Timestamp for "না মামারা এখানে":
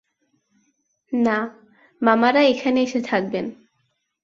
1.11-2.79